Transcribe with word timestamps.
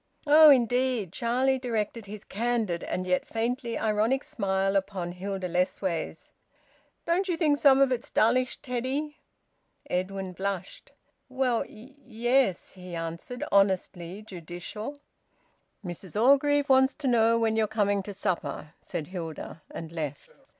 "Oh! 0.25 0.49
Indeed!" 0.49 1.13
Charlie 1.13 1.59
directed 1.59 2.07
his 2.07 2.23
candid 2.23 2.81
and 2.83 3.05
yet 3.05 3.27
faintly 3.27 3.77
ironic 3.77 4.23
smile 4.23 4.75
upon 4.75 5.11
Hilda 5.11 5.47
Lessways. 5.47 6.33
"Don't 7.05 7.27
you 7.27 7.37
think 7.37 7.57
that 7.57 7.61
some 7.61 7.79
of 7.81 7.91
it's 7.91 8.09
dullish, 8.09 8.57
Teddy?" 8.63 9.17
Edwin 9.87 10.33
blushed. 10.33 10.93
"Well, 11.29 11.63
ye 11.67 12.27
es," 12.27 12.71
he 12.71 12.95
answered, 12.95 13.43
honestly 13.51 14.23
judicial. 14.23 14.97
"Mrs 15.85 16.19
Orgreave 16.19 16.67
wants 16.67 16.95
to 16.95 17.07
know 17.07 17.37
when 17.37 17.55
you're 17.55 17.67
coming 17.67 18.01
to 18.01 18.13
supper," 18.15 18.73
said 18.79 19.05
Hilda, 19.09 19.61
and 19.69 19.91
left. 19.91 20.31